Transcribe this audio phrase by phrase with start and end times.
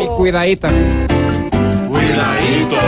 [0.00, 0.68] Y cuidadito.
[1.88, 2.80] Cuidadito.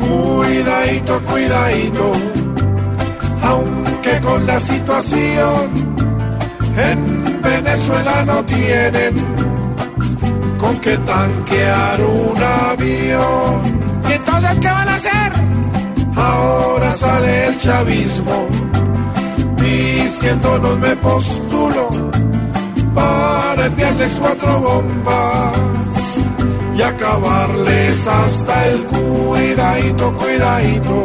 [0.00, 2.12] Cuidadito, cuidadito.
[3.42, 5.70] Aunque con la situación
[6.76, 9.14] en Venezuela no tienen
[10.58, 13.80] con qué tanquear un avión.
[14.08, 15.32] ¿Y entonces qué van a hacer?
[16.16, 18.46] Ahora sale el chavismo
[19.56, 22.09] diciéndonos me postulo
[23.60, 25.52] para enviarles cuatro bombas
[26.74, 31.04] y acabarles hasta el cuidadito, cuidadito.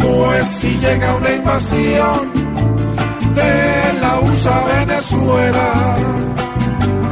[0.00, 2.32] Pues si llega una invasión
[3.34, 5.96] de la USA Venezuela,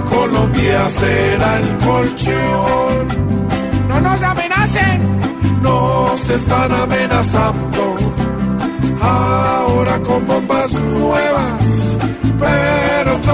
[0.08, 3.08] Colombia será el colchón.
[3.88, 5.02] No nos amenacen.
[5.60, 7.96] Nos están amenazando
[9.00, 11.63] ahora con bombas nuevas,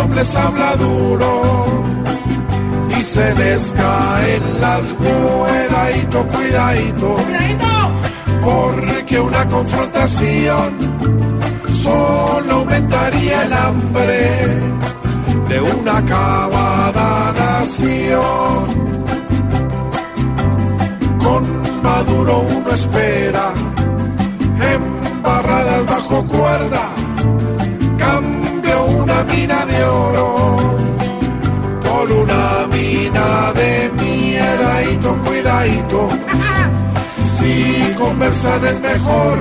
[0.09, 1.43] les habla duro
[2.99, 7.16] y se les caen las cuidadito, cuidadito,
[8.43, 10.74] porque una confrontación
[11.73, 14.47] solo aumentaría el hambre
[15.49, 18.91] de una acabada nación.
[21.23, 23.52] Con Maduro uno espera
[24.74, 26.83] embarradas bajo cuerda,
[27.99, 29.70] cambio una mina de
[35.01, 36.09] miedadito, cuidadito.
[37.24, 39.38] Si conversan es mejor,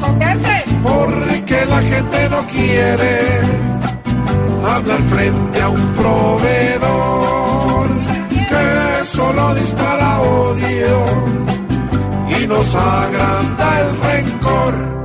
[0.00, 0.80] Conversen.
[0.82, 3.40] porque la gente no quiere
[4.74, 7.88] hablar frente a un proveedor
[8.32, 11.04] que solo dispara odio
[12.40, 14.97] y nos agranda el rencor.